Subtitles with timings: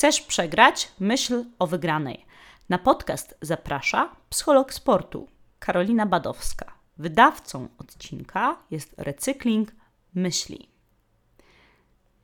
[0.00, 0.92] Chcesz przegrać?
[1.00, 2.26] Myśl o wygranej.
[2.68, 6.72] Na podcast zaprasza psycholog sportu Karolina Badowska.
[6.98, 9.72] Wydawcą odcinka jest Recykling
[10.14, 10.68] Myśli.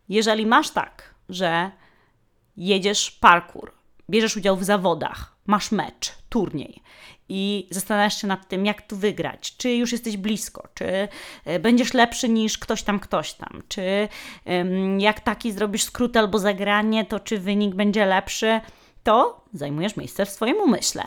[0.08, 1.70] Jeżeli masz tak, że
[2.56, 3.72] jedziesz parkour,
[4.10, 6.82] bierzesz udział w zawodach, masz mecz, turniej
[7.28, 11.08] i zastanawiasz się nad tym, jak tu wygrać, czy już jesteś blisko, czy
[11.44, 14.08] e, będziesz lepszy niż ktoś tam, ktoś tam, czy
[14.98, 18.60] jak taki zrobisz skrót albo zagranie, to czy wynik będzie lepszy,
[19.02, 21.04] to zajmujesz miejsce w swoim umyśle.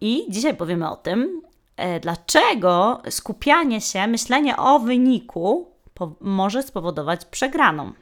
[0.00, 1.42] I dzisiaj powiemy o tym,
[1.76, 5.72] e, dlaczego skupianie się, myślenie o wyniku
[6.20, 7.92] może spowodować przegraną.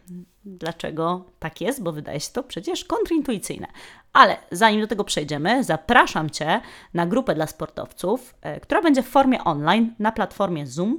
[0.45, 1.83] Dlaczego tak jest?
[1.83, 3.67] Bo wydaje się to przecież kontrintuicyjne.
[4.13, 6.61] Ale zanim do tego przejdziemy, zapraszam Cię
[6.95, 10.99] na grupę dla sportowców, e, która będzie w formie online na platformie Zoom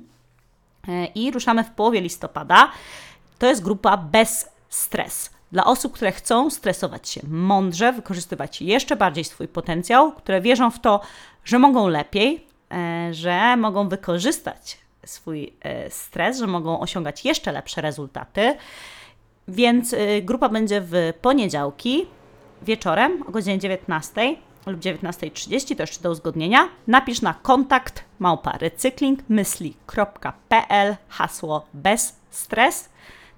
[0.88, 2.72] e, i ruszamy w połowie listopada.
[3.40, 5.30] To jest grupa bez stres.
[5.52, 10.80] Dla osób, które chcą stresować się mądrze, wykorzystywać jeszcze bardziej swój potencjał, które wierzą w
[10.80, 11.02] to,
[11.46, 15.54] że mogą lepiej, e, że mogą wykorzystać swój
[15.90, 18.58] stres, że mogą osiągać jeszcze lepsze rezultaty.
[19.52, 22.06] Więc grupa będzie w poniedziałki,
[22.62, 24.36] wieczorem o godzinie 19
[24.66, 32.90] lub 19.30, to jeszcze do uzgodnienia, napisz na kontakt małpa recyklingmysli.pl hasło bez stres,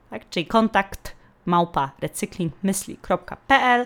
[0.09, 3.85] tak, czyli kontakt małpa recyklingmysli.pl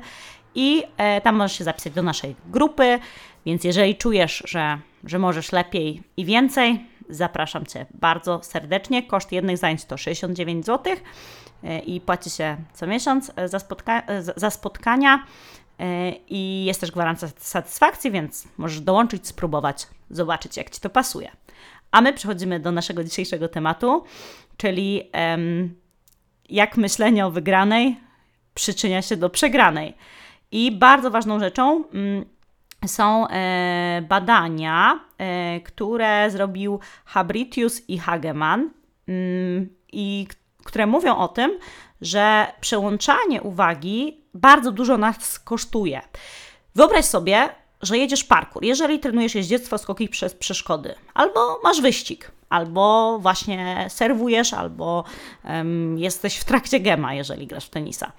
[0.56, 3.00] i e, tam możesz się zapisać do naszej grupy,
[3.46, 9.04] więc jeżeli czujesz, że, że możesz lepiej i więcej, zapraszam Cię bardzo serdecznie.
[9.04, 10.96] Koszt jednych zajęć to 69 zł
[11.86, 15.26] i płaci się co miesiąc e, za, spotka e, za spotkania
[16.28, 21.32] i jest też gwarancja satysfakcji, więc możesz dołączyć, spróbować, zobaczyć jak Ci to pasuje.
[21.92, 24.04] A my przechodzimy do naszego dzisiejszego tematu,
[24.58, 25.76] czyli um,
[26.50, 28.00] jak myślenie o wygranej
[28.54, 29.94] przyczynia się do przegranej.
[30.52, 32.26] I bardzo ważną rzeczą um,
[32.86, 38.60] są e, badania, e, które zrobił Habritius i Hageman
[39.08, 40.28] um, i
[40.68, 41.60] które mówią o tym,
[42.02, 46.02] że przełączanie uwagi bardzo dużo nas kosztuje.
[46.76, 47.50] Wyobraź sobie,
[47.82, 54.54] że jedziesz parkour, jeżeli trenujesz jeździectwo, skoki przez przeszkody, albo masz wyścig, albo właśnie serwujesz,
[54.54, 55.04] albo
[55.44, 58.12] um, jesteś w trakcie gema, jeżeli grasz w tenisa.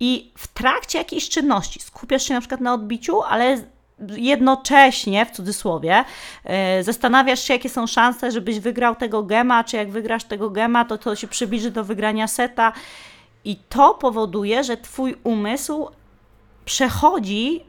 [0.00, 3.64] I w trakcie jakiejś czynności skupiasz się na przykład na odbiciu, ale
[4.16, 6.04] jednocześnie, w cudzysłowie,
[6.44, 10.84] yy, zastanawiasz się, jakie są szanse, żebyś wygrał tego gema, czy jak wygrasz tego gema,
[10.84, 12.72] to to się przybliży do wygrania seta.
[13.44, 15.88] I to powoduje, że Twój umysł
[16.64, 17.62] przechodzi yy,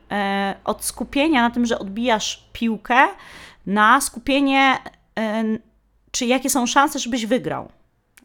[0.64, 3.08] od skupienia na tym, że odbijasz piłkę,
[3.66, 4.78] na skupienie,
[5.18, 5.60] yy,
[6.12, 7.70] czy jakie są szanse, żebyś wygrał.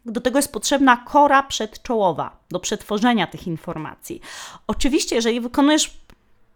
[0.04, 4.20] Do tego jest potrzebna kora przedczołowa, do przetworzenia tych informacji.
[4.66, 6.02] Oczywiście, jeżeli wykonujesz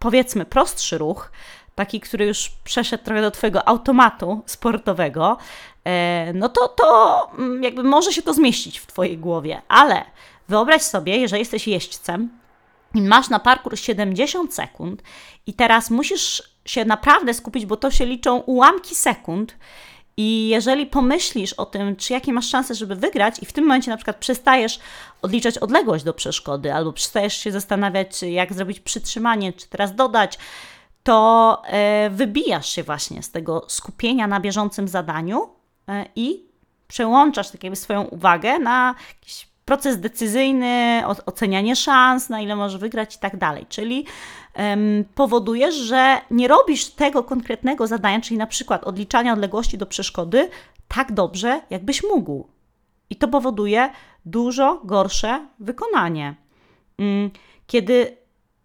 [0.07, 1.31] powiedzmy prostszy ruch,
[1.75, 5.37] taki, który już przeszedł trochę do Twojego automatu sportowego,
[5.85, 10.05] e, no to, to mm, jakby może się to zmieścić w Twojej głowie, ale
[10.49, 12.39] wyobraź sobie, jeżeli jesteś jeźdźcem
[12.95, 15.03] i masz na parkour 70 sekund
[15.47, 19.57] i teraz musisz się naprawdę skupić, bo to się liczą ułamki sekund
[20.17, 23.91] i jeżeli pomyślisz o tym, czy jakie masz szanse, żeby wygrać, i w tym momencie
[23.91, 24.79] na przykład przestajesz
[25.23, 30.39] odliczać odległość do przeszkody, albo przestajesz się zastanawiać, jak zrobić przytrzymanie, czy teraz dodać,
[31.03, 35.49] to e, wybijasz się właśnie z tego skupienia na bieżącym zadaniu
[35.89, 36.47] e, i
[36.89, 43.17] przełączasz tak jakby swoją uwagę na jakiś proces decyzyjny, ocenianie szans, na ile możesz wygrać
[43.17, 43.67] i tak dalej.
[43.69, 44.05] Czyli
[44.59, 50.49] um, powodujesz, że nie robisz tego konkretnego zadania, czyli na przykład odliczania odległości do przeszkody,
[50.89, 52.47] tak dobrze, jakbyś mógł.
[53.11, 53.91] I to powoduje
[54.27, 56.35] dużo gorsze wykonanie.
[56.99, 57.31] Um,
[57.67, 57.93] kiedy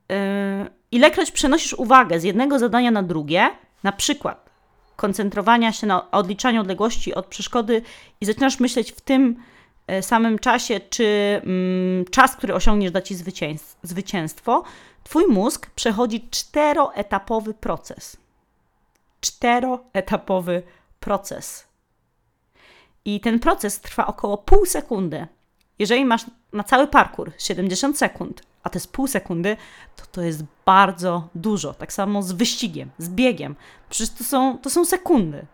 [0.10, 0.16] yy,
[0.92, 3.50] ilekroć przenosisz uwagę z jednego zadania na drugie,
[3.84, 4.50] na przykład
[4.96, 7.82] koncentrowania się na odliczaniu odległości od przeszkody
[8.22, 9.44] i zaczynasz myśleć w tym
[10.02, 11.06] samym czasie, czy
[11.44, 13.16] mm, czas, który osiągniesz, da ci
[13.84, 14.64] zwycięstwo,
[15.04, 18.18] twój mózg przechodzi czteroetapowy proces.
[19.22, 20.64] Czteroetapowy
[21.00, 21.68] proces.
[23.06, 25.28] I ten proces trwa około pół sekundy.
[25.80, 29.58] Jeżeli masz na cały parkour 70 sekund, a to jest pół sekundy,
[29.96, 31.74] to to jest bardzo dużo.
[31.74, 33.56] Tak samo z wyścigiem, z biegiem.
[33.90, 35.46] Przecież to są, to są sekundy.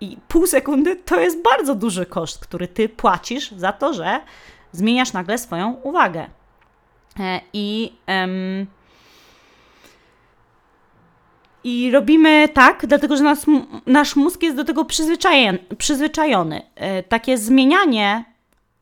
[0.00, 4.20] I pół sekundy to jest bardzo duży koszt, który ty płacisz za to, że
[4.72, 6.26] zmieniasz nagle swoją uwagę.
[7.20, 8.66] E, I, um,
[11.64, 13.46] i robimy tak, dlatego że nas,
[13.86, 15.58] nasz mózg jest do tego przyzwyczajony.
[15.78, 16.62] przyzwyczajony.
[17.08, 18.24] Takie zmienianie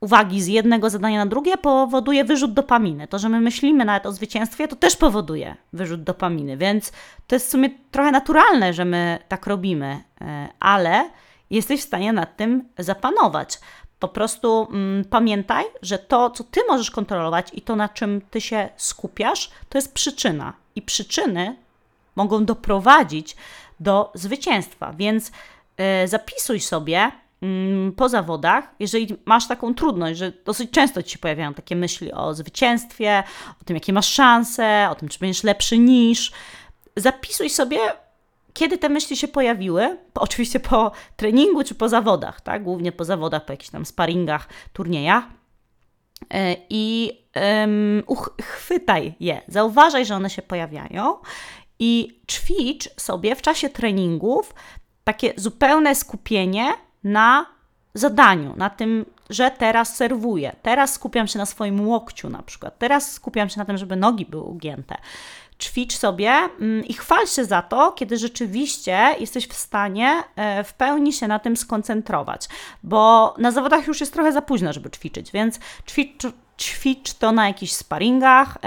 [0.07, 3.09] uwagi z jednego zadania na drugie powoduje wyrzut dopaminy.
[3.09, 6.93] To, że my myślimy nawet o zwycięstwie, to też powoduje wyrzut dopaminy, więc
[7.27, 11.11] to jest w sumie trochę naturalne, że my tak robimy, e, ale
[11.51, 13.59] jesteś w stanie nad tym zapanować.
[13.99, 18.41] Po prostu mm, pamiętaj, że to, co ty możesz kontrolować i to, na czym ty
[18.41, 20.53] się skupiasz, to jest przyczyna.
[20.75, 21.57] I przyczyny
[22.17, 23.37] mogą doprowadzić
[23.81, 24.93] do zwycięstwa.
[24.93, 25.29] Więc
[26.05, 27.13] y, zapisuj sobie
[27.97, 32.35] po zawodach, jeżeli masz taką trudność, że dosyć często ci się pojawiają takie myśli o
[32.35, 33.23] zwycięstwie,
[33.61, 36.33] o tym, jakie masz szanse, o tym, czy będziesz lepszy niż.
[36.97, 37.79] Zapisuj sobie
[38.57, 42.63] kiedy te myśli się pojawiły, oczywiście po treningu czy po zawodach, tak?
[42.63, 45.25] głównie po zawodach, po jakichś tam sparingach, turniejach.
[46.35, 51.17] E, I um, uchwytaj je, zauważaj, że one się pojawiają
[51.79, 54.55] i ćwicz sobie w czasie treningów
[55.05, 56.73] takie zupełne skupienie
[57.05, 57.47] na
[57.95, 63.13] zadaniu, na tym, że teraz serwuję, teraz skupiam się na swoim łokciu na przykład, teraz
[63.13, 64.97] skupiam się na tym, żeby nogi były ugięte.
[65.59, 70.75] Ćwicz sobie mm, i chwal się za to, kiedy rzeczywiście jesteś w stanie e, w
[70.75, 72.49] pełni się na tym skoncentrować,
[72.83, 75.59] bo na zawodach już jest trochę za późno, żeby ćwiczyć, więc
[75.89, 76.23] ćwicz,
[76.59, 78.59] ćwicz to na jakichś sparingach,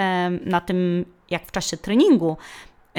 [0.46, 2.38] na tym jak w czasie treningu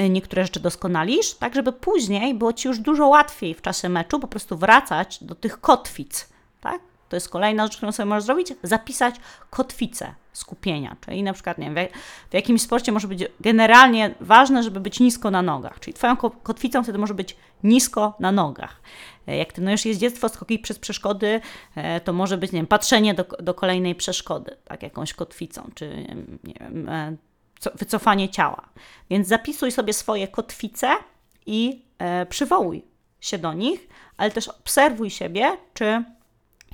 [0.09, 4.27] niektóre rzeczy doskonalisz, tak żeby później było Ci już dużo łatwiej w czasie meczu po
[4.27, 6.29] prostu wracać do tych kotwic,
[6.61, 6.81] tak?
[7.09, 9.15] To jest kolejna rzecz, którą sobie możesz zrobić, zapisać
[9.49, 10.95] kotwicę skupienia.
[11.05, 11.87] Czyli na przykład, nie wiem,
[12.29, 15.79] w jakimś sporcie może być generalnie ważne, żeby być nisko na nogach.
[15.79, 18.81] Czyli Twoją kotwicą wtedy może być nisko na nogach.
[19.27, 21.41] E, jak trenujesz jeździectwo, skoki przez przeszkody,
[21.75, 26.05] e, to może być, nie wiem, patrzenie do, do kolejnej przeszkody, tak, jakąś kotwicą, czy
[26.43, 27.15] nie wiem, e,
[27.75, 28.69] wycofanie ciała.
[29.09, 30.89] Więc zapisuj sobie swoje kotwice
[31.45, 31.85] i
[32.29, 32.85] przywołuj
[33.21, 33.87] się do nich,
[34.17, 36.03] ale też obserwuj siebie, czy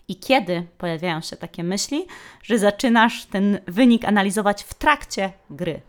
[0.07, 2.07] i kiedy pojawiają się takie myśli,
[2.43, 5.81] że zaczynasz ten wynik analizować w trakcie gry.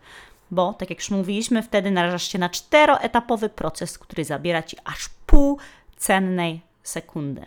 [0.51, 5.09] Bo, tak jak już mówiliśmy, wtedy narażasz się na czteroetapowy proces, który zabiera ci aż
[5.25, 5.59] pół
[5.97, 7.45] cennej sekundy.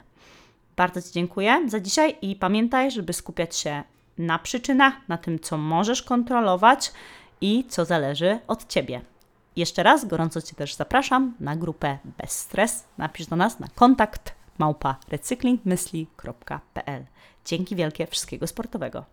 [0.76, 3.82] Bardzo Ci dziękuję za dzisiaj i pamiętaj, żeby skupiać się
[4.18, 6.92] na przyczynach, na tym, co możesz kontrolować
[7.42, 9.00] i co zależy od Ciebie.
[9.56, 12.84] Jeszcze raz gorąco Cię też zapraszam na grupę Bez Stres.
[12.98, 17.04] Napisz do nas na kontakt małpa recyklingmysli.pl.
[17.44, 19.04] Dzięki wielkie, wszystkiego sportowego.